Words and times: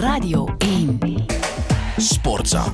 Radio 0.00 0.48
1. 0.58 0.98
Sportza. 1.96 2.64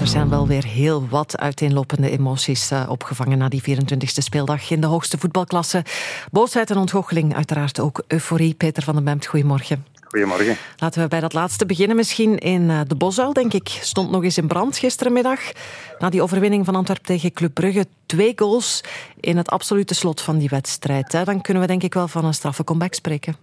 Er 0.00 0.06
zijn 0.06 0.28
wel 0.28 0.46
weer 0.46 0.64
heel 0.64 1.08
wat 1.08 1.38
uiteenlopende 1.38 2.10
emoties 2.10 2.72
uh, 2.72 2.84
opgevangen 2.88 3.38
na 3.38 3.48
die 3.48 3.62
24e 3.62 4.04
speeldag 4.04 4.70
in 4.70 4.80
de 4.80 4.86
hoogste 4.86 5.18
voetbalklasse. 5.18 5.84
Boosheid 6.30 6.70
en 6.70 6.76
ontgoocheling, 6.76 7.34
uiteraard 7.34 7.80
ook 7.80 8.02
euforie. 8.06 8.54
Peter 8.54 8.82
van 8.82 8.94
den 8.94 9.04
Bemt, 9.04 9.26
goedemorgen. 9.26 9.86
Goedemorgen. 10.04 10.56
Laten 10.76 11.02
we 11.02 11.08
bij 11.08 11.20
dat 11.20 11.32
laatste 11.32 11.66
beginnen. 11.66 11.96
Misschien 11.96 12.38
in 12.38 12.62
uh, 12.62 12.80
de 12.86 12.94
Bosuil, 12.94 13.32
denk 13.32 13.52
ik, 13.52 13.68
stond 13.68 14.10
nog 14.10 14.24
eens 14.24 14.38
in 14.38 14.46
brand 14.46 14.78
gisterenmiddag. 14.78 15.40
Na 15.98 16.10
die 16.10 16.22
overwinning 16.22 16.64
van 16.64 16.74
Antwerpen 16.76 17.06
tegen 17.06 17.32
Club 17.32 17.54
Brugge. 17.54 17.86
Twee 18.06 18.32
goals 18.36 18.80
in 19.20 19.36
het 19.36 19.50
absolute 19.50 19.94
slot 19.94 20.20
van 20.20 20.38
die 20.38 20.48
wedstrijd. 20.48 21.12
Hè. 21.12 21.24
Dan 21.24 21.40
kunnen 21.40 21.62
we 21.62 21.68
denk 21.68 21.82
ik 21.82 21.94
wel 21.94 22.08
van 22.08 22.24
een 22.24 22.34
straffe 22.34 22.64
comeback 22.64 22.94
spreken. 22.94 23.36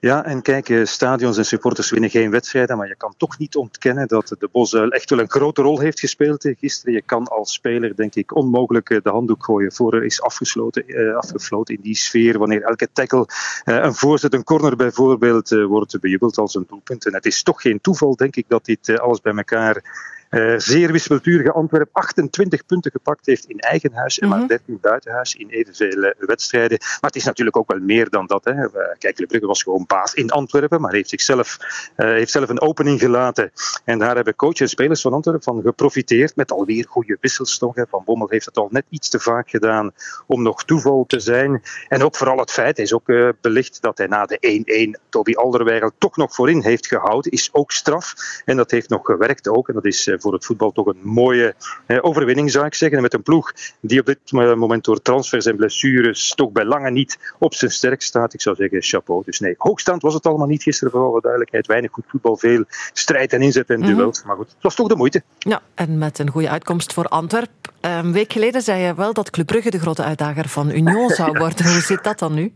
Ja, 0.00 0.24
en 0.24 0.42
kijk, 0.42 0.68
eh, 0.68 0.84
stadions 0.84 1.36
en 1.36 1.44
supporters 1.44 1.90
winnen 1.90 2.10
geen 2.10 2.30
wedstrijden, 2.30 2.76
maar 2.76 2.88
je 2.88 2.96
kan 2.96 3.14
toch 3.16 3.38
niet 3.38 3.56
ontkennen 3.56 4.08
dat 4.08 4.36
de 4.38 4.48
Bosuil 4.52 4.90
echt 4.90 5.10
wel 5.10 5.18
een 5.18 5.30
grote 5.30 5.62
rol 5.62 5.78
heeft 5.78 6.00
gespeeld 6.00 6.54
gisteren. 6.58 6.94
Je 6.94 7.02
kan 7.02 7.28
als 7.28 7.52
speler, 7.52 7.96
denk 7.96 8.14
ik, 8.14 8.34
onmogelijk 8.34 8.90
eh, 8.90 9.02
de 9.02 9.10
handdoek 9.10 9.44
gooien 9.44 9.72
voor 9.72 9.94
er 9.94 10.04
is 10.04 10.22
afgesloten, 10.22 10.86
eh, 10.86 11.16
afgefloten 11.16 11.74
in 11.74 11.80
die 11.82 11.96
sfeer. 11.96 12.38
Wanneer 12.38 12.62
elke 12.62 12.88
tackle, 12.92 13.26
een 13.64 13.94
voorzet, 13.94 14.34
een 14.34 14.44
corner 14.44 14.76
bijvoorbeeld, 14.76 15.48
wordt 15.48 16.00
bejubeld 16.00 16.38
als 16.38 16.54
een 16.54 16.66
doelpunt. 16.68 17.06
En 17.06 17.14
het 17.14 17.26
is 17.26 17.42
toch 17.42 17.60
geen 17.60 17.80
toeval, 17.80 18.16
denk 18.16 18.36
ik, 18.36 18.44
dat 18.48 18.64
dit 18.64 18.98
alles 18.98 19.20
bij 19.20 19.34
elkaar 19.34 19.82
uh, 20.30 20.54
zeer 20.58 20.92
wispelturige 20.92 21.52
Antwerp 21.52 21.88
28 21.92 22.66
punten 22.66 22.90
gepakt 22.90 23.26
heeft 23.26 23.44
in 23.44 23.58
eigen 23.58 23.92
huis 23.92 24.18
en 24.18 24.28
maar 24.28 24.46
13 24.46 24.62
mhm. 24.66 24.80
buiten 24.80 25.12
huis 25.12 25.34
in 25.34 25.48
evenveel 25.48 26.04
uh, 26.04 26.10
wedstrijden. 26.18 26.78
Maar 26.80 27.10
het 27.10 27.16
is 27.16 27.24
natuurlijk 27.24 27.56
ook 27.56 27.70
wel 27.70 27.80
meer 27.80 28.10
dan 28.10 28.26
dat. 28.26 28.44
Hè. 28.44 28.52
Uh, 28.52 28.70
kijk, 28.98 29.18
Le 29.18 29.26
Brugge 29.26 29.46
was 29.46 29.62
gewoon 29.62 29.84
baas 29.86 30.14
in 30.14 30.30
Antwerpen, 30.30 30.80
maar 30.80 30.92
heeft 30.92 31.08
zichzelf 31.08 31.58
heeft 31.96 32.30
zelf 32.30 32.48
een 32.48 32.60
opening 32.60 33.00
gelaten. 33.00 33.52
En 33.84 33.98
daar 33.98 34.14
hebben 34.14 34.36
coach 34.36 34.60
en 34.60 34.68
spelers 34.68 35.00
van 35.00 35.12
Antwerpen 35.12 35.42
van 35.42 35.62
geprofiteerd 35.62 36.36
met 36.36 36.52
alweer 36.52 36.86
goede 36.88 37.18
wissels. 37.20 37.58
Toch, 37.58 37.74
hè. 37.74 37.86
Van 37.88 38.02
Bommel 38.04 38.28
heeft 38.30 38.46
het 38.46 38.56
al 38.56 38.68
net 38.70 38.84
iets 38.88 39.08
te 39.08 39.20
vaak 39.20 39.50
gedaan 39.50 39.92
om 40.26 40.42
nog 40.42 40.64
toeval 40.64 41.04
te 41.06 41.20
zijn. 41.20 41.62
En 41.88 42.02
ook 42.02 42.16
vooral 42.16 42.38
het 42.38 42.50
feit, 42.50 42.78
is 42.78 42.92
ook 42.92 43.06
belicht 43.40 43.82
dat 43.82 43.98
hij 43.98 44.06
na 44.06 44.26
de 44.26 44.94
1-1 44.96 45.02
Toby 45.08 45.34
Alderweireld 45.34 45.92
toch 45.98 46.16
nog 46.16 46.34
voorin 46.34 46.62
heeft 46.62 46.86
gehouden, 46.86 47.30
is 47.30 47.48
ook 47.52 47.72
straf. 47.72 48.14
En 48.44 48.56
dat 48.56 48.70
heeft 48.70 48.88
nog 48.88 49.06
gewerkt 49.06 49.48
ook. 49.48 49.68
En 49.68 49.74
dat 49.74 49.84
is 49.84 50.14
voor 50.18 50.25
het 50.32 50.44
voetbal 50.44 50.72
toch 50.72 50.86
een 50.86 51.00
mooie 51.02 51.54
overwinning, 52.00 52.50
zou 52.50 52.66
ik 52.66 52.74
zeggen. 52.74 52.96
En 52.96 53.02
met 53.02 53.14
een 53.14 53.22
ploeg 53.22 53.52
die 53.80 54.00
op 54.00 54.06
dit 54.06 54.32
moment 54.32 54.84
door 54.84 55.02
transfers 55.02 55.46
en 55.46 55.56
blessures 55.56 56.34
toch 56.34 56.50
bij 56.50 56.64
lange 56.64 56.90
niet 56.90 57.34
op 57.38 57.54
zijn 57.54 57.70
sterk 57.70 58.02
staat. 58.02 58.34
Ik 58.34 58.40
zou 58.40 58.56
zeggen, 58.56 58.82
chapeau. 58.82 59.22
Dus 59.24 59.40
nee, 59.40 59.54
hoogstand 59.58 60.02
was 60.02 60.14
het 60.14 60.26
allemaal 60.26 60.46
niet 60.46 60.62
gisteren, 60.62 60.92
voor 60.92 61.04
alle 61.04 61.20
duidelijkheid. 61.20 61.66
Weinig 61.66 61.90
goed 61.90 62.04
voetbal, 62.08 62.36
veel 62.36 62.64
strijd 62.92 63.32
en 63.32 63.42
inzet 63.42 63.70
en 63.70 63.80
mhm. 63.80 63.94
duels. 63.94 64.24
Maar 64.24 64.36
goed, 64.36 64.48
het 64.48 64.62
was 64.62 64.74
toch 64.74 64.88
de 64.88 64.96
moeite. 64.96 65.22
Ja, 65.38 65.62
en 65.74 65.98
met 65.98 66.18
een 66.18 66.30
goede 66.30 66.48
uitkomst 66.48 66.92
voor 66.92 67.08
Antwerp. 67.08 67.50
Een 67.86 68.12
week 68.12 68.32
geleden 68.32 68.62
zei 68.62 68.82
je 68.82 68.94
wel 68.94 69.12
dat 69.12 69.30
Club 69.30 69.46
Brugge 69.46 69.70
de 69.70 69.78
grote 69.78 70.02
uitdager 70.02 70.48
van 70.48 70.70
Union 70.70 71.10
zou 71.10 71.30
worden. 71.38 71.72
Hoe 71.72 71.80
zit 71.80 72.04
dat 72.04 72.18
dan 72.18 72.34
nu? 72.34 72.52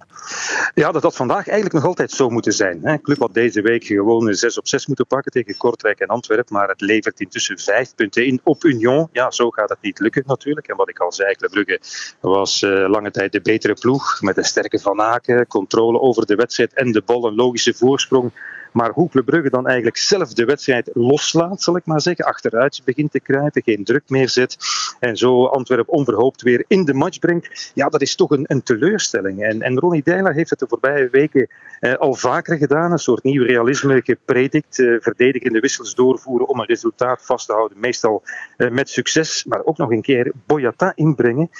Ja, 0.74 0.92
dat 0.92 1.02
had 1.02 1.16
vandaag 1.16 1.48
eigenlijk 1.48 1.72
nog 1.72 1.84
altijd 1.84 2.10
zo 2.10 2.28
moeten 2.28 2.52
zijn. 2.52 3.00
Club 3.02 3.18
had 3.18 3.34
deze 3.34 3.62
week 3.62 3.84
gewoon 3.84 4.34
6 4.34 4.58
op 4.58 4.68
6 4.68 4.86
moeten 4.86 5.06
pakken 5.06 5.32
tegen 5.32 5.56
Kortrijk 5.56 5.98
en 5.98 6.06
Antwerpen. 6.06 6.54
Maar 6.54 6.68
het 6.68 6.80
levert 6.80 7.20
intussen 7.20 7.58
vijf 7.58 7.94
punten 7.94 8.26
in 8.26 8.40
op 8.44 8.64
Union. 8.64 9.08
Ja, 9.12 9.30
zo 9.30 9.50
gaat 9.50 9.68
het 9.68 9.78
niet 9.80 9.98
lukken 9.98 10.22
natuurlijk. 10.26 10.68
En 10.68 10.76
wat 10.76 10.88
ik 10.88 10.98
al 10.98 11.12
zei, 11.12 11.34
Club 11.34 11.50
Brugge 11.50 11.80
was 12.20 12.62
uh, 12.62 12.88
lange 12.88 13.10
tijd 13.10 13.32
de 13.32 13.40
betere 13.40 13.74
ploeg. 13.74 14.20
Met 14.20 14.36
een 14.36 14.44
sterke 14.44 14.78
Van 14.78 15.00
Aken, 15.00 15.46
controle 15.46 16.00
over 16.00 16.26
de 16.26 16.34
wedstrijd 16.34 16.74
en 16.74 16.92
de 16.92 17.02
bal, 17.06 17.26
een 17.26 17.34
logische 17.34 17.74
voorsprong. 17.74 18.32
Maar 18.72 18.90
hoe 18.90 19.08
Club 19.08 19.24
Brugge 19.24 19.50
dan 19.50 19.66
eigenlijk 19.66 19.96
zelf 19.96 20.32
de 20.32 20.44
wedstrijd 20.44 20.90
loslaat, 20.92 21.62
zal 21.62 21.76
ik 21.76 21.86
maar 21.86 22.00
zeggen, 22.00 22.24
achteruit 22.24 22.82
begint 22.84 23.10
te 23.10 23.20
kruipen, 23.20 23.62
geen 23.62 23.84
druk 23.84 24.02
meer 24.08 24.28
zet 24.28 24.56
en 25.00 25.16
zo 25.16 25.46
Antwerpen 25.46 25.92
onverhoopt 25.92 26.42
weer 26.42 26.64
in 26.66 26.84
de 26.84 26.94
match 26.94 27.18
brengt, 27.18 27.70
ja, 27.74 27.88
dat 27.88 28.00
is 28.00 28.14
toch 28.14 28.30
een, 28.30 28.44
een 28.46 28.62
teleurstelling. 28.62 29.42
En, 29.44 29.62
en 29.62 29.78
Ronnie 29.78 30.02
Deila 30.02 30.32
heeft 30.32 30.50
het 30.50 30.58
de 30.58 30.66
voorbije 30.68 31.08
weken 31.10 31.48
eh, 31.80 31.94
al 31.94 32.14
vaker 32.14 32.56
gedaan, 32.56 32.92
een 32.92 32.98
soort 32.98 33.22
nieuw 33.22 33.44
realisme 33.44 34.00
gepredikt, 34.04 34.78
eh, 34.78 34.96
verdedigende 35.00 35.60
wissels 35.60 35.94
doorvoeren 35.94 36.48
om 36.48 36.60
een 36.60 36.66
resultaat 36.66 37.24
vast 37.24 37.46
te 37.46 37.52
houden, 37.52 37.80
meestal 37.80 38.22
eh, 38.56 38.70
met 38.70 38.90
succes, 38.90 39.44
maar 39.44 39.64
ook 39.64 39.76
nog 39.76 39.90
een 39.90 40.02
keer 40.02 40.32
Boyata 40.46 40.92
inbrengen 40.94 41.50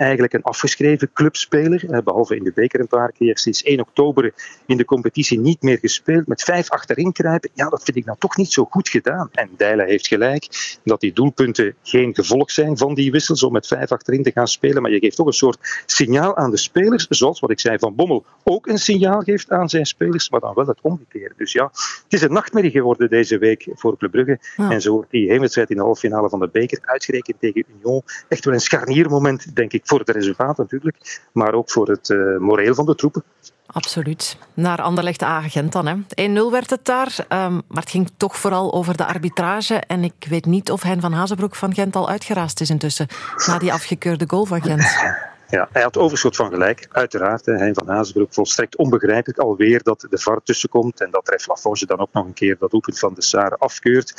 eigenlijk 0.00 0.32
een 0.32 0.42
afgeschreven 0.42 1.12
clubspeler. 1.12 2.02
Behalve 2.04 2.36
in 2.36 2.44
de 2.44 2.52
beker 2.54 2.80
een 2.80 2.86
paar 2.86 3.12
keer. 3.12 3.38
Sinds 3.38 3.62
1 3.62 3.80
oktober 3.80 4.32
in 4.66 4.76
de 4.76 4.84
competitie 4.84 5.38
niet 5.38 5.62
meer 5.62 5.78
gespeeld. 5.78 6.26
Met 6.26 6.42
vijf 6.42 6.70
achterin 6.70 7.12
kruipen. 7.12 7.50
Ja, 7.54 7.68
dat 7.68 7.82
vind 7.82 7.96
ik 7.96 8.04
dan 8.04 8.18
toch 8.18 8.36
niet 8.36 8.52
zo 8.52 8.64
goed 8.64 8.88
gedaan. 8.88 9.28
En 9.32 9.50
Dijlen 9.56 9.86
heeft 9.86 10.06
gelijk 10.06 10.78
dat 10.84 11.00
die 11.00 11.12
doelpunten 11.12 11.74
geen 11.82 12.14
gevolg 12.14 12.50
zijn 12.50 12.76
van 12.76 12.94
die 12.94 13.10
wissels 13.10 13.42
om 13.42 13.52
met 13.52 13.66
vijf 13.66 13.92
achterin 13.92 14.22
te 14.22 14.32
gaan 14.32 14.48
spelen. 14.48 14.82
Maar 14.82 14.90
je 14.90 14.98
geeft 14.98 15.16
toch 15.16 15.26
een 15.26 15.32
soort 15.32 15.82
signaal 15.86 16.36
aan 16.36 16.50
de 16.50 16.56
spelers. 16.56 17.06
Zoals 17.08 17.40
wat 17.40 17.50
ik 17.50 17.60
zei 17.60 17.78
van 17.78 17.94
Bommel 17.94 18.24
ook 18.44 18.66
een 18.66 18.78
signaal 18.78 19.20
geeft 19.20 19.50
aan 19.50 19.68
zijn 19.68 19.86
spelers. 19.86 20.30
Maar 20.30 20.40
dan 20.40 20.54
wel 20.54 20.66
het 20.66 20.78
omgekeerde. 20.80 21.34
Dus 21.36 21.52
ja, 21.52 21.64
het 21.64 22.12
is 22.12 22.22
een 22.22 22.32
nachtmerrie 22.32 22.70
geworden 22.70 23.10
deze 23.10 23.38
week 23.38 23.68
voor 23.74 23.96
Club 23.96 24.10
Brugge. 24.10 24.38
En 24.56 24.80
zo 24.80 24.92
wordt 24.92 25.10
die 25.10 25.30
heenwedstrijd 25.30 25.70
in 25.70 25.76
de 25.76 25.82
halve 25.82 26.00
finale 26.00 26.28
van 26.28 26.40
de 26.40 26.48
beker 26.52 26.78
uitgerekend 26.82 27.40
tegen 27.40 27.64
Union. 27.76 28.02
Echt 28.28 28.44
wel 28.44 28.54
een 28.54 28.60
scharniermoment, 28.60 29.56
denk 29.56 29.72
ik 29.72 29.82
voor 29.90 29.98
het 29.98 30.08
resultaat 30.08 30.58
natuurlijk, 30.58 31.20
maar 31.32 31.54
ook 31.54 31.70
voor 31.70 31.88
het 31.88 32.08
uh, 32.08 32.38
moreel 32.38 32.74
van 32.74 32.86
de 32.86 32.94
troepen. 32.94 33.24
Absoluut. 33.66 34.36
Naar 34.54 34.82
Anderlecht 34.82 35.22
agent 35.22 35.72
dan. 35.72 36.04
1-0 36.04 36.06
werd 36.50 36.70
het 36.70 36.84
daar, 36.84 37.14
um, 37.18 37.62
maar 37.68 37.82
het 37.82 37.90
ging 37.90 38.10
toch 38.16 38.36
vooral 38.36 38.72
over 38.72 38.96
de 38.96 39.06
arbitrage. 39.06 39.74
En 39.74 40.04
ik 40.04 40.26
weet 40.28 40.46
niet 40.46 40.70
of 40.70 40.82
Hein 40.82 41.00
van 41.00 41.12
Hazenbroek 41.12 41.54
van 41.54 41.74
Gent 41.74 41.96
al 41.96 42.08
uitgeraasd 42.08 42.60
is 42.60 42.70
intussen, 42.70 43.06
na 43.46 43.58
die 43.58 43.72
afgekeurde 43.72 44.24
goal 44.28 44.44
van 44.44 44.62
Gent. 44.62 44.84
Ja, 45.50 45.68
hij 45.72 45.82
had 45.82 45.98
overschot 45.98 46.36
van 46.36 46.50
gelijk, 46.50 46.88
uiteraard. 46.90 47.46
Hein 47.46 47.74
van 47.74 47.88
Hazenbroek 47.88 48.34
volstrekt 48.34 48.76
onbegrijpelijk 48.76 49.38
alweer 49.38 49.82
dat 49.82 50.06
de 50.10 50.18
VAR 50.18 50.42
tussenkomt 50.42 51.00
en 51.00 51.10
dat 51.10 51.28
Ref 51.28 51.46
Laforge 51.46 51.86
dan 51.86 51.98
ook 51.98 52.12
nog 52.12 52.24
een 52.24 52.32
keer 52.32 52.56
dat 52.58 52.70
doelpunt 52.70 52.98
van 52.98 53.14
de 53.14 53.22
Sare 53.22 53.56
afkeurt. 53.56 54.10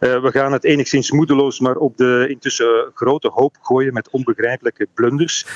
Uh, 0.00 0.22
we 0.22 0.30
gaan 0.30 0.52
het 0.52 0.64
enigszins 0.64 1.10
moedeloos 1.10 1.60
maar 1.60 1.76
op 1.76 1.96
de 1.96 2.26
intussen 2.28 2.90
grote 2.94 3.28
hoop 3.28 3.56
gooien 3.60 3.92
met 3.92 4.10
onbegrijpelijke 4.10 4.88
blunders. 4.94 5.46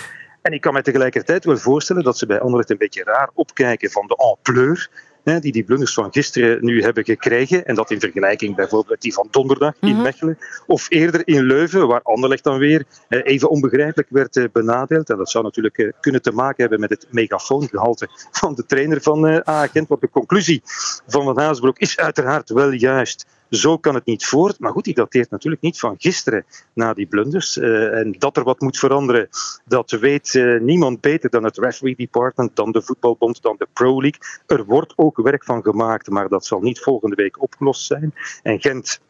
En 0.43 0.53
ik 0.53 0.61
kan 0.61 0.73
me 0.73 0.83
tegelijkertijd 0.83 1.45
wel 1.45 1.57
voorstellen 1.57 2.03
dat 2.03 2.19
ze 2.19 2.27
bij 2.27 2.41
Anderlecht 2.41 2.71
een 2.71 2.79
beetje 2.79 3.05
raar 3.05 3.31
opkijken 3.35 3.91
van 3.91 4.07
de 4.07 4.15
ampleur 4.15 4.91
die 5.25 5.53
die 5.53 5.65
blunders 5.65 5.95
van 5.95 6.13
gisteren 6.13 6.65
nu 6.65 6.83
hebben 6.83 7.05
gekregen. 7.05 7.67
En 7.67 7.75
dat 7.75 7.91
in 7.91 8.01
vergelijking 8.01 8.57
bijvoorbeeld 8.57 9.03
die 9.03 9.13
van 9.13 9.29
donderdag 9.31 9.75
in 9.81 9.95
mhm. 9.95 10.03
Mechelen. 10.03 10.39
Of 10.67 10.87
eerder 10.89 11.23
in 11.25 11.43
Leuven, 11.43 11.87
waar 11.87 12.03
Anderlecht 12.03 12.45
dan 12.45 12.59
weer 12.59 12.85
even 13.09 13.51
onbegrijpelijk 13.51 14.09
werd 14.11 14.37
eh, 14.37 14.45
benadeeld. 14.53 15.11
En 15.11 15.17
dat 15.17 15.31
zou 15.31 15.45
natuurlijk 15.45 15.79
eh, 15.79 15.93
kunnen 16.01 16.23
te 16.23 16.33
maken 16.33 16.61
hebben 16.61 16.81
met 16.81 16.91
het 16.91 17.07
megafoongehalte 17.11 18.09
van 18.31 18.55
de 18.55 18.67
trainer 18.67 19.03
van 19.03 19.29
uh, 19.29 19.39
Agent. 19.39 19.89
Want 19.89 20.01
de 20.01 20.11
conclusie 20.11 20.63
van 21.07 21.25
Van 21.25 21.39
Haasbroek 21.39 21.79
is 21.79 21.97
uiteraard 21.97 22.51
wel 22.51 22.71
juist. 22.71 23.27
Zo 23.51 23.79
kan 23.79 23.95
het 23.95 24.05
niet 24.05 24.27
voort. 24.27 24.59
Maar 24.59 24.73
goed, 24.73 24.85
die 24.85 24.95
dateert 24.95 25.31
natuurlijk 25.31 25.63
niet 25.63 25.79
van 25.79 25.95
gisteren 25.99 26.45
na 26.73 26.95
die 26.95 27.07
blunders. 27.07 27.57
Uh, 27.57 27.99
en 27.99 28.13
dat 28.19 28.37
er 28.37 28.45
wat 28.45 28.61
moet 28.61 28.79
veranderen, 28.79 29.29
dat 29.65 29.91
weet 29.91 30.35
uh, 30.35 30.61
niemand 30.61 31.01
beter 31.01 31.31
dan 31.31 31.45
het 31.45 31.59
referee 31.59 31.97
department, 31.97 32.57
dan 32.57 32.73
de 32.73 32.83
voetbalbond, 32.83 33.43
dan 33.43 33.57
de 33.59 33.69
Pro 33.73 34.01
League. 34.01 34.21
Er 34.47 34.65
wordt 34.65 34.93
ook 34.97 35.17
werk 35.17 35.45
van 35.45 35.63
gemaakt, 35.63 36.11
maar 36.11 36.29
dat 36.29 36.47
zal 36.47 36.61
niet 36.61 36.81
volgende 36.81 37.17
week 37.17 37.43
opgelost 37.43 37.87
zijn. 37.87 38.15
En 38.43 38.61
Gent 38.61 39.01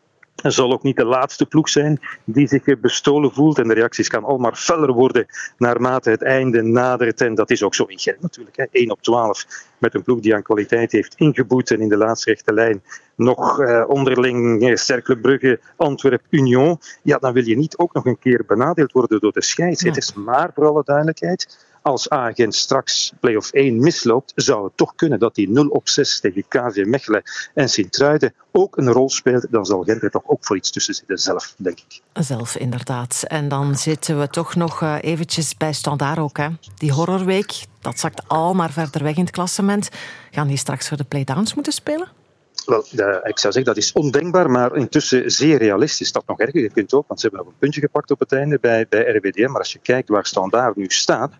het 0.42 0.54
zal 0.54 0.72
ook 0.72 0.82
niet 0.82 0.96
de 0.96 1.04
laatste 1.04 1.46
ploeg 1.46 1.68
zijn 1.68 2.00
die 2.24 2.48
zich 2.48 2.80
bestolen 2.80 3.32
voelt. 3.32 3.58
En 3.58 3.68
de 3.68 3.74
reacties 3.74 4.08
gaan 4.08 4.24
al 4.24 4.38
maar 4.38 4.54
feller 4.54 4.92
worden 4.92 5.26
naarmate 5.58 6.10
het 6.10 6.22
einde 6.22 6.62
nadert. 6.62 7.20
En 7.20 7.34
dat 7.34 7.50
is 7.50 7.62
ook 7.62 7.74
zo 7.74 7.84
in 7.84 7.98
Gent 7.98 8.20
natuurlijk. 8.20 8.56
Hè. 8.56 8.64
1 8.70 8.90
op 8.90 9.02
12 9.02 9.46
met 9.78 9.94
een 9.94 10.02
ploeg 10.02 10.20
die 10.20 10.34
aan 10.34 10.42
kwaliteit 10.42 10.92
heeft 10.92 11.14
ingeboet. 11.16 11.70
En 11.70 11.80
in 11.80 11.88
de 11.88 11.96
laatste 11.96 12.30
rechte 12.30 12.52
lijn 12.52 12.82
nog 13.14 13.60
eh, 13.60 13.84
onderling 13.88 14.62
eh, 14.62 14.76
Cercle 14.76 15.18
Brugge, 15.18 15.60
Antwerp, 15.76 16.22
Union. 16.30 16.78
Ja, 17.02 17.18
dan 17.18 17.32
wil 17.32 17.44
je 17.44 17.56
niet 17.56 17.76
ook 17.76 17.94
nog 17.94 18.04
een 18.04 18.18
keer 18.18 18.44
benadeeld 18.46 18.92
worden 18.92 19.20
door 19.20 19.32
de 19.32 19.42
scheidsrechters. 19.42 20.12
Ja. 20.14 20.20
Maar 20.20 20.50
voor 20.54 20.66
alle 20.66 20.82
duidelijkheid, 20.84 21.66
als 21.84 22.08
Agent 22.08 22.54
straks 22.54 23.12
play-off 23.20 23.52
1 23.52 23.78
misloopt, 23.78 24.32
zou 24.34 24.64
het 24.64 24.76
toch 24.76 24.94
kunnen 24.94 25.18
dat 25.18 25.34
die 25.34 25.48
0 25.48 25.68
op 25.68 25.88
6 25.88 26.20
tegen 26.20 26.44
KV 26.48 26.84
Mechelen 26.86 27.22
en 27.54 27.68
Sint-Truiden 27.68 28.34
ook 28.52 28.76
een 28.76 28.88
rol 28.88 29.10
speelt. 29.10 29.46
Dan 29.50 29.66
zal 29.66 29.82
Gent 29.82 30.12
toch 30.12 30.22
ook 30.26 30.44
voor 30.44 30.56
iets 30.56 30.70
tussen 30.70 30.94
zitten, 30.94 31.18
zelf, 31.18 31.54
denk 31.56 31.78
ik. 31.78 32.00
Zelf, 32.12 32.56
inderdaad. 32.56 33.24
En 33.26 33.48
dan 33.48 33.76
zitten 33.76 34.20
we 34.20 34.28
toch 34.28 34.54
nog 34.54 34.80
uh, 34.80 34.96
eventjes 35.00 35.56
bij 35.56 35.72
Standaard 35.72 36.18
ook. 36.18 36.36
Hè. 36.36 36.48
Die 36.76 36.92
horrorweek, 36.92 37.64
dat 37.80 37.98
zakt 37.98 38.28
al 38.28 38.54
maar 38.54 38.70
verder 38.70 39.02
weg 39.02 39.16
in 39.16 39.24
het 39.24 39.32
klassement. 39.32 39.88
Gaan 40.30 40.48
die 40.48 40.56
straks 40.56 40.88
voor 40.88 40.96
de 40.96 41.04
playdowns 41.04 41.54
moeten 41.54 41.72
spelen? 41.72 42.08
Ik 43.22 43.38
zou 43.38 43.52
zeggen 43.52 43.64
dat 43.64 43.76
is 43.76 43.92
ondenkbaar, 43.92 44.50
maar 44.50 44.76
intussen 44.76 45.30
zeer 45.30 45.58
realistisch. 45.58 46.12
Dat 46.12 46.26
nog 46.26 46.38
erger. 46.38 46.60
Je 46.60 46.70
kunt 46.70 46.94
ook, 46.94 47.04
want 47.08 47.20
ze 47.20 47.26
hebben 47.26 47.44
nog 47.44 47.54
een 47.54 47.58
puntje 47.60 47.80
gepakt 47.80 48.10
op 48.10 48.18
het 48.18 48.32
einde 48.32 48.58
bij, 48.60 48.86
bij 48.88 49.16
RWDM. 49.16 49.50
Maar 49.50 49.60
als 49.60 49.72
je 49.72 49.78
kijkt 49.78 50.08
waar 50.08 50.26
Standaard 50.26 50.76
nu 50.76 50.86
staat, 50.88 51.32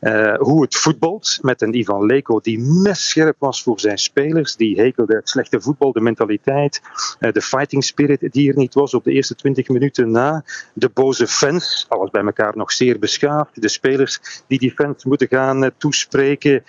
Uh, 0.00 0.34
hoe 0.34 0.62
het 0.62 0.76
voetbalt 0.76 1.38
met 1.42 1.62
een 1.62 1.74
Ivan 1.74 2.06
Leko 2.06 2.40
die 2.40 2.58
messcherp 2.58 3.36
was 3.38 3.62
voor 3.62 3.80
zijn 3.80 3.98
spelers. 3.98 4.56
Die 4.56 4.80
hekelde 4.80 5.14
het 5.14 5.28
slechte 5.28 5.60
voetbal, 5.60 5.92
de 5.92 6.00
mentaliteit, 6.00 6.80
uh, 7.20 7.32
de 7.32 7.42
fighting 7.42 7.84
spirit 7.84 8.32
die 8.32 8.50
er 8.50 8.56
niet 8.56 8.74
was 8.74 8.94
op 8.94 9.04
de 9.04 9.12
eerste 9.12 9.34
20 9.34 9.68
minuten 9.68 10.10
na. 10.10 10.44
De 10.72 10.90
boze 10.94 11.26
fans, 11.26 11.86
alles 11.88 12.10
bij 12.10 12.22
elkaar 12.22 12.56
nog 12.56 12.72
zeer 12.72 12.98
beschaafd. 12.98 13.62
De 13.62 13.68
spelers 13.68 14.42
die 14.46 14.58
die 14.58 14.72
fans 14.72 15.04
moeten 15.04 15.28
gaan 15.28 15.64
uh, 15.64 15.70
toespreken. 15.76 16.62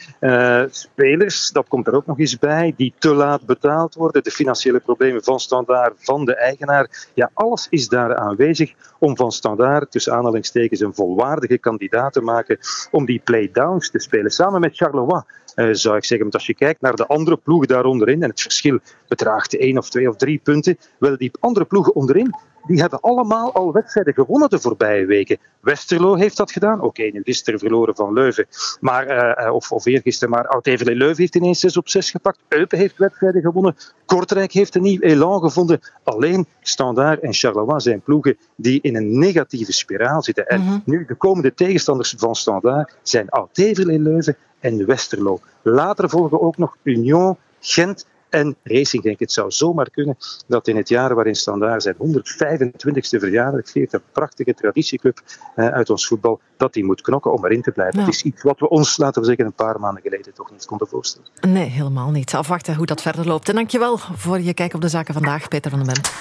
spelers, 0.69 1.51
dat 1.51 1.67
komt 1.67 1.87
er 1.87 1.95
ook 1.95 2.05
nog 2.05 2.19
eens 2.19 2.37
bij, 2.37 2.73
die 2.77 2.93
te 2.97 3.13
laat 3.13 3.45
betaald 3.45 3.95
worden. 3.95 4.23
De 4.23 4.31
financiële 4.31 4.79
problemen 4.79 5.23
van 5.23 5.39
Standaard, 5.39 5.93
van 5.97 6.25
de 6.25 6.35
eigenaar. 6.35 7.09
Ja, 7.13 7.31
alles 7.33 7.67
is 7.69 7.87
daar 7.87 8.15
aanwezig 8.15 8.73
om 8.99 9.15
van 9.15 9.31
Standaard 9.31 9.91
tussen 9.91 10.13
aanhalingstekens 10.13 10.79
een 10.79 10.93
volwaardige 10.93 11.57
kandidaat 11.57 12.13
te 12.13 12.21
maken 12.21 12.57
om 12.91 13.05
die 13.05 13.18
playdowns 13.23 13.89
te 13.89 13.99
spelen. 13.99 14.31
Samen 14.31 14.61
met 14.61 14.75
Charleroi 14.75 15.21
uh, 15.55 15.69
zou 15.71 15.95
ik 15.95 16.03
zeggen. 16.03 16.19
Want 16.19 16.33
als 16.33 16.45
je 16.45 16.55
kijkt 16.55 16.81
naar 16.81 16.95
de 16.95 17.07
andere 17.07 17.37
ploegen 17.37 17.67
daar 17.67 17.85
onderin, 17.85 18.23
en 18.23 18.29
het 18.29 18.41
verschil 18.41 18.79
bedraagt 19.07 19.57
één 19.57 19.77
of 19.77 19.89
twee 19.89 20.09
of 20.09 20.15
drie 20.15 20.39
punten, 20.43 20.77
wel 20.99 21.17
die 21.17 21.31
andere 21.39 21.65
ploegen 21.65 21.95
onderin, 21.95 22.35
die 22.69 22.79
hebben 22.79 22.99
allemaal 22.99 23.53
al 23.53 23.71
wedstrijden 23.71 24.13
gewonnen 24.13 24.49
de 24.49 24.59
voorbije 24.59 25.05
weken. 25.05 25.37
Westerlo 25.59 26.15
heeft 26.15 26.37
dat 26.37 26.51
gedaan. 26.51 26.81
Oké, 26.81 27.03
nu 27.03 27.21
gisteren 27.23 27.59
verloren 27.59 27.95
van 27.95 28.13
Leuven. 28.13 28.45
Maar, 28.79 29.37
uh, 29.39 29.53
of, 29.53 29.71
of 29.71 29.85
eergisteren, 29.85 30.33
maar 30.33 30.47
Oud-Heverlee 30.47 30.95
Leuven 30.95 31.17
heeft 31.17 31.35
ineens 31.35 31.59
6 31.59 31.77
op 31.77 31.89
6 31.89 32.11
gepakt. 32.11 32.39
Eupen 32.47 32.77
heeft 32.77 32.97
wedstrijden 32.97 33.41
gewonnen. 33.41 33.75
Kortrijk 34.05 34.51
heeft 34.51 34.75
een 34.75 34.81
nieuw 34.81 34.99
elan 34.99 35.41
gevonden. 35.41 35.79
Alleen 36.03 36.45
Standaard 36.61 37.19
en 37.19 37.33
Charleroi 37.33 37.79
zijn 37.79 38.01
ploegen 38.01 38.37
die 38.55 38.81
in 38.81 38.95
een 38.95 39.19
negatieve 39.19 39.73
spiraal 39.73 40.23
zitten. 40.23 40.47
En 40.47 40.61
mm 40.61 40.67
-hmm. 40.67 40.81
nu 40.85 41.05
de 41.05 41.15
komende 41.15 41.53
tegenstanders 41.53 42.15
van 42.17 42.35
Standaard 42.35 42.95
zijn 43.01 43.29
Oud-Heverlee 43.29 43.99
Leuven 43.99 44.37
en 44.59 44.85
Westerlo. 44.85 45.39
Later 45.61 46.09
volgen 46.09 46.41
ook 46.41 46.57
nog 46.57 46.77
Union, 46.83 47.37
Gent 47.59 48.05
en 48.29 48.55
Racing 48.63 49.03
Genk. 49.03 49.19
Het 49.19 49.31
zou 49.31 49.51
zomaar 49.51 49.89
kunnen 49.89 50.17
dat 50.47 50.67
in 50.67 50.77
het 50.77 50.89
jaar 50.89 51.15
waarin 51.15 51.35
Standaard 51.35 51.83
zijn 51.83 51.95
125ste 51.95 53.19
verjaardag 53.19 53.69
viert, 53.69 53.93
een 53.93 54.01
prachtige 54.11 54.53
traditieclub 54.53 55.21
eh, 55.55 55.67
uit 55.67 55.89
ons 55.89 56.07
voetbal, 56.07 56.39
dat 56.57 56.73
die 56.73 56.85
moet 56.85 57.01
knokken 57.01 57.33
om 57.33 57.45
erin 57.45 57.61
te 57.61 57.71
blijven. 57.71 57.99
Het 57.99 58.07
is 58.07 58.23
iets 58.23 58.43
wat 58.43 58.59
we 58.59 58.69
ons, 58.69 58.97
laten 58.97 59.21
we 59.21 59.27
zeggen, 59.27 59.45
een 59.45 59.53
paar 59.53 59.79
maanden 59.79 60.01
geleden 60.01 60.33
toch 60.33 60.51
niet 60.51 60.65
konden 60.65 60.87
voorstellen. 60.87 61.29
Nee, 61.41 61.69
helemaal 61.69 62.11
niet. 62.11 62.33
Afwachten 62.33 62.75
hoe 62.75 62.85
dat 62.85 63.01
verder 63.01 63.27
loopt. 63.27 63.49
En 63.49 63.55
dankjewel 63.55 63.97
voor 63.97 64.39
je 64.39 64.53
kijk 64.53 64.73
op 64.73 64.81
de 64.81 64.89
zaken 64.89 65.13
vandaag, 65.13 65.47
Peter 65.47 65.71
van 65.71 65.83
den 65.83 65.93
Bent. 65.93 66.11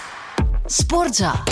Sportza. 0.65 1.43